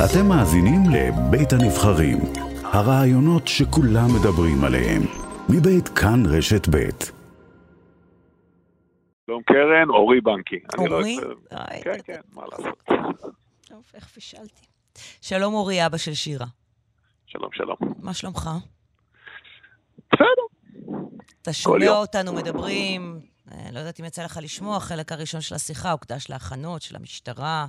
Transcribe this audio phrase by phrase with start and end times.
[0.00, 2.18] אתם מאזינים לבית הנבחרים,
[2.64, 5.02] הרעיונות שכולם מדברים עליהם,
[5.48, 7.12] מבית כאן רשת בית.
[9.26, 10.58] שלום קרן, אורי בנקי.
[10.78, 11.16] לא אורי?
[11.52, 12.82] איי, כן, כן, מה לעשות.
[13.68, 14.62] טוב, איך פישלתי.
[15.20, 16.46] שלום אורי, אבא של שירה.
[17.26, 17.76] שלום, שלום.
[17.98, 18.50] מה שלומך?
[20.12, 20.24] בסדר.
[21.42, 21.90] אתה שומע.
[21.90, 23.20] אותנו מדברים,
[23.52, 27.66] אה, לא יודעת אם יצא לך לשמוע, החלק הראשון של השיחה הוקדש להכנות של המשטרה,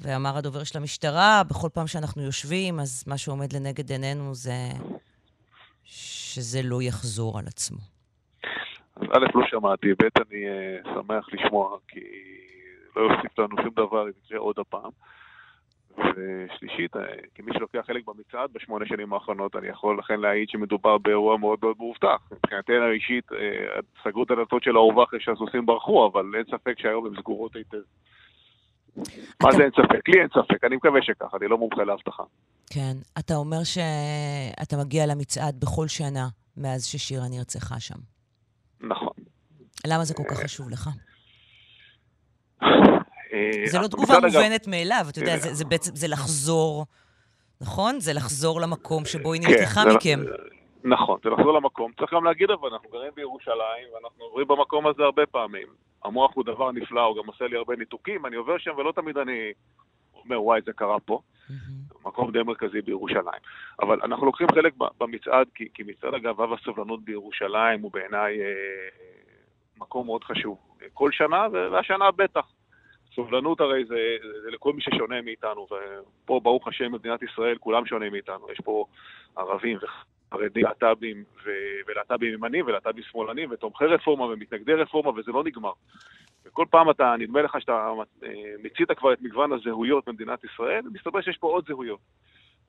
[0.00, 4.52] ואמר הדובר של המשטרה, בכל פעם שאנחנו יושבים, אז מה שעומד לנגד עינינו זה
[5.84, 7.78] שזה לא יחזור על עצמו.
[8.96, 12.00] אז א', לא שמעתי, ב', אני אה, שמח לשמוע, כי
[12.96, 14.90] לא יוסיף לנו שום דבר אם יקרה עוד הפעם.
[15.98, 17.02] ושלישית, אה,
[17.34, 21.76] כמי שלוקח חלק במצעד בשמונה שנים האחרונות, אני יכול לכן להעיד שמדובר באירוע מאוד מאוד
[21.78, 22.28] מאובטח.
[22.32, 27.06] מבחינתנו האישית, אה, סגרו את הדלתות של האורווה אחרי שהסוסים ברחו, אבל אין ספק שהיום
[27.06, 27.82] הן סגורות היטב.
[28.96, 29.04] מה
[29.48, 30.08] אתה- זה אין ספק?
[30.08, 32.22] לי אין ספק, אני מקווה שככה, אני לא מומחה לאבטחה.
[32.70, 37.94] כן, אתה אומר שאתה מגיע למצעד בכל שנה מאז ששירה נרצחה שם.
[38.80, 39.12] נכון.
[39.86, 40.88] למה זה כל כך חשוב לך?
[42.62, 45.54] אה, זה לא תגובה מובנת מאליו, אתה יודע, כן.
[45.54, 46.86] זה, בעצם, זה לחזור,
[47.60, 48.00] נכון?
[48.00, 50.20] זה לחזור למקום שבו היא כן, נלקחה זה- מכם.
[50.84, 51.92] נכון, זה לחזור למקום.
[51.98, 55.66] צריך גם להגיד אבל, אנחנו גרים בירושלים, ואנחנו עוברים במקום הזה הרבה פעמים.
[56.04, 59.18] המוח הוא דבר נפלא, הוא גם עושה לי הרבה ניתוקים, אני עובר שם ולא תמיד
[59.18, 59.52] אני
[60.24, 61.20] אומר, וואי, זה קרה פה.
[62.04, 63.40] מקום די מרכזי בירושלים.
[63.80, 68.88] אבל אנחנו לוקחים חלק במצעד, כי, כי מצעד הגאווה והסובלנות בירושלים הוא בעיניי אה,
[69.76, 70.58] מקום מאוד חשוב.
[70.92, 72.52] כל שנה, והשנה בטח.
[73.14, 75.66] סובלנות הרי זה, זה, זה לכל מי ששונה מאיתנו,
[76.24, 78.46] ופה ברוך השם במדינת ישראל כולם שונים מאיתנו.
[78.52, 78.84] יש פה
[79.36, 79.78] ערבים
[80.34, 81.24] וחרדים, להט"בים
[81.86, 85.72] ולהט"בים ימנים ולהט"בים שמאלנים ותומכי רפורמה ומתנגדי רפורמה, וזה לא נגמר.
[86.44, 87.92] וכל פעם אתה, נדמה לך שאתה
[88.24, 88.28] אה,
[88.62, 92.00] מיצית כבר את מגוון הזהויות במדינת ישראל, ומסתבר שיש פה עוד זהויות.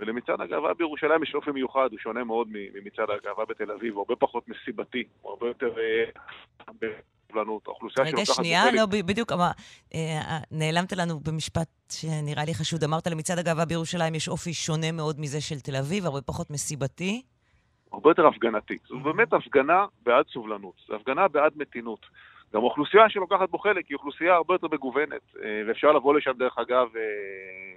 [0.00, 4.16] ולמצעד הגאווה בירושלים יש אופי מיוחד, הוא שונה מאוד ממצעד הגאווה בתל אביב, הוא הרבה
[4.16, 6.04] פחות מסיבתי, הוא הרבה יותר אה,
[7.98, 9.50] רגע, שנייה, לא, בדיוק, אמר,
[9.94, 12.84] אה, נעלמת לנו במשפט שנראה לי חשוד.
[12.84, 17.22] אמרת למצעד הגאווה בירושלים יש אופי שונה מאוד מזה של תל אביב, הרבה פחות מסיבתי.
[17.96, 18.78] הרבה יותר הפגנתי.
[18.88, 22.06] זו באמת הפגנה בעד סובלנות, זו הפגנה בעד מתינות.
[22.54, 26.58] גם האוכלוסייה שלוקחת בו חלק היא אוכלוסייה הרבה יותר מגוונת, אה, ואפשר לבוא לשם דרך
[26.58, 27.02] אגב אה,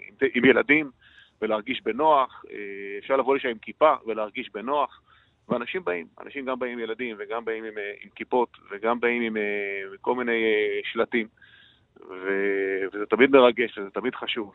[0.08, 0.92] עם, עם ילדים
[1.42, 2.58] ולהרגיש בנוח, אה,
[3.00, 5.02] אפשר לבוא לשם עם כיפה ולהרגיש בנוח,
[5.50, 9.38] ואנשים באים, אנשים גם באים עם ילדים וגם באים עם, עם כיפות וגם באים עם
[9.38, 10.44] אה, כל מיני
[10.84, 11.28] שלטים,
[12.10, 12.30] ו,
[12.94, 14.54] וזה תמיד מרגש וזה תמיד חשוב.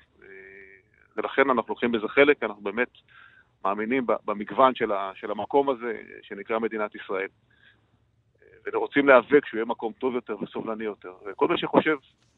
[1.16, 2.88] ולכן אנחנו לוקחים בזה חלק, אנחנו באמת
[3.64, 7.28] מאמינים במגוון של, ה, של המקום הזה, שנקרא מדינת ישראל.
[8.72, 11.12] ורוצים להיאבק שהוא יהיה מקום טוב יותר וסובלני יותר.
[11.26, 11.96] וכל מי שחושב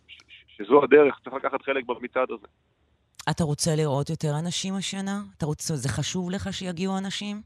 [0.08, 2.46] ש- שזו הדרך, צריך לקחת חלק במצעד הזה.
[3.30, 5.20] אתה רוצה לראות יותר אנשים השנה?
[5.38, 7.36] אתה רוצה, זה חשוב לך שיגיעו אנשים?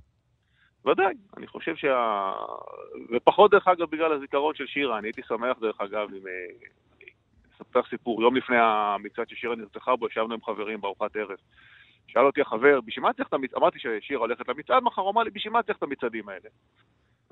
[0.86, 2.32] ודאי, אני חושב שה...
[3.16, 6.26] ופחות דרך אגב בגלל הזיכרון של שירה, אני הייתי שמח דרך אגב אם...
[6.26, 6.66] אה,
[7.56, 11.36] אספר סיפור, יום לפני המצעד ששירה נרצחה בו, ישבנו עם חברים בארוחת ערב.
[12.06, 13.58] שאל אותי החבר, בשביל מה צריך את המצעד?
[13.58, 16.48] אמרתי ששירה הולכת למצעד מחר, הוא אמר לי, בשביל מה צריך את המצעדים האלה?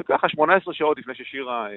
[0.00, 1.76] וככה, 18 שעות לפני ששירה אה,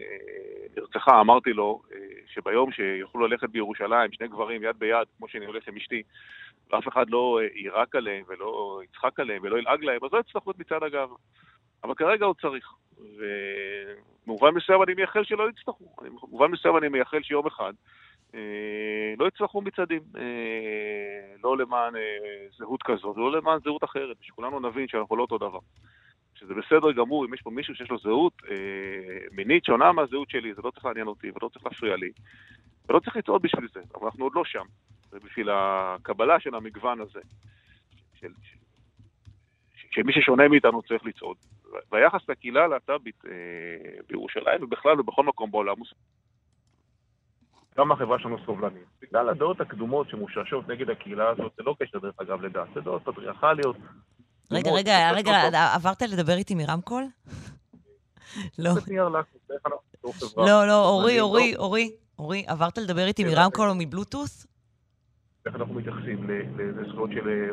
[0.78, 1.98] נרצחה, אמרתי לו אה,
[2.28, 6.04] שביום שיוכלו ללכת בירושלים, שני גברים יד ביד, כמו שאני הולך עם אשתי,
[6.72, 10.52] ואף אחד לא אה, יירק עליהם ולא יצחק עליהם ולא ילעג להם, אז לא יצטרכו
[10.52, 11.16] את מצעד הגאווה.
[11.84, 12.74] אבל כרגע הוא צריך.
[14.26, 15.96] ובמובן מסוים אני מייחל שלא יצטרכו.
[16.02, 17.76] במובן מסוים אני מייחל שיום אחד אה,
[19.18, 20.02] לא יצטרכו מצעדים.
[20.18, 22.02] אה, לא למען אה,
[22.58, 24.18] זהות כזאת, לא למען זהות אחרת.
[24.22, 25.60] שכולנו נבין שאנחנו לא אותו דבר.
[26.36, 30.54] שזה בסדר גמור אם יש פה מישהו שיש לו זהות אה, מינית שונה מהזהות שלי,
[30.54, 32.12] זה לא צריך לעניין אותי ולא צריך להפריע לי.
[32.90, 34.66] ולא צריך לצעוד בשביל זה, אבל אנחנו עוד לא שם.
[35.12, 37.20] ובשביל הקבלה של המגוון הזה,
[38.20, 38.32] של,
[39.92, 41.38] שמי ששונה מאיתנו צריך לצעוד.
[41.92, 43.32] והיחס לקהילה הלהט"בית אה,
[44.10, 45.86] בירושלים ובכלל ובכל מקום בעולם הוא...
[47.78, 48.84] גם החברה שלנו סובלנית.
[49.02, 53.02] בגלל הדעות הקדומות שמושרשות נגד הקהילה הזאת, זה לא קשר דרך אגב לדת, זה דעות
[53.06, 53.76] פטריארכליות.
[54.52, 55.74] רגע, רגע, רגע.
[55.76, 57.04] עברת לדבר איתי מרמקול?
[58.60, 58.72] לא.
[60.38, 64.46] לא, לא, אורי, אני לא- אורי, אורי, אורי, עברת לדבר איתי כן, מרמקול או מבלוטות'?
[65.46, 67.50] איך אנחנו מתייחסים לזכויות של אה,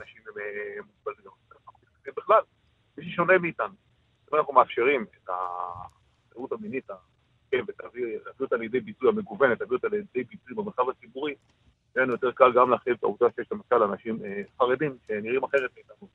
[0.00, 1.34] אנשים עם אה, מוגבלויות.
[2.16, 2.40] בכלל,
[2.98, 3.74] מי ששונה מאיתנו.
[4.34, 5.30] אנחנו מאפשרים את
[6.30, 6.90] הזהות המינית,
[7.56, 11.34] להביא להביא אותה לידי ביטוי המגוונת, להביא אותה לידי ביטוי במרחב הציבורי,
[11.96, 15.70] יהיה לנו יותר קל גם להכיל את העובדה שיש למשל אנשים אה, חרדים שנראים אחרת
[15.76, 16.08] מאיתנו,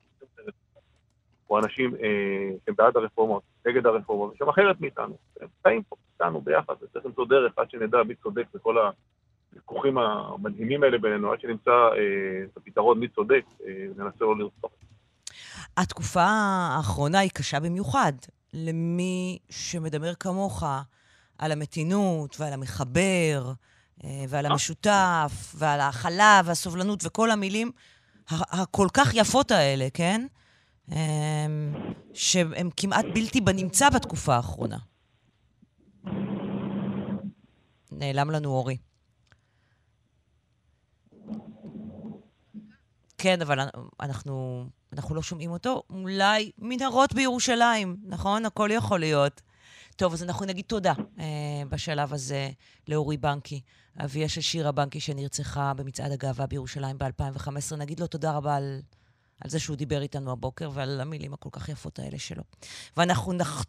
[1.49, 5.17] או אנשים אה, שהם בעד הרפורמות, נגד הרפורמות, שהם אחרת מאיתנו.
[5.41, 8.75] הם חיים פה איתנו ביחד, וצריך למצוא דרך עד שנדע מי צודק בכל
[9.51, 14.71] הוויכוחים המדהימים האלה בינינו, עד שנמצא אה, את הפתרון מי צודק, אה, ננסה לא לרצוח.
[15.77, 16.25] התקופה
[16.75, 18.13] האחרונה היא קשה במיוחד
[18.53, 20.63] למי שמדבר כמוך
[21.37, 23.53] על המתינות ועל המחבר
[24.03, 27.71] אה, ועל המשותף ועל ההכלה והסובלנות וכל המילים
[28.29, 30.27] הכל כך יפות האלה, כן?
[30.91, 30.95] אמ,
[32.13, 34.77] שהן כמעט בלתי בנמצא בתקופה האחרונה.
[37.91, 38.77] נעלם לנו אורי.
[43.17, 43.59] כן, אבל
[43.99, 45.83] אנחנו, אנחנו לא שומעים אותו.
[45.89, 48.45] אולי מנהרות בירושלים, נכון?
[48.45, 49.41] הכל יכול להיות.
[49.97, 51.25] טוב, אז אנחנו נגיד תודה אה,
[51.69, 52.49] בשלב הזה
[52.87, 53.61] לאורי בנקי,
[54.03, 57.75] אביה של שירה בנקי שנרצחה במצעד הגאווה בירושלים ב-2015.
[57.77, 58.81] נגיד לו תודה רבה על,
[59.41, 62.43] על זה שהוא דיבר איתנו הבוקר ועל המילים הכל כך יפות האלה שלו.
[62.97, 63.65] ואנחנו נח...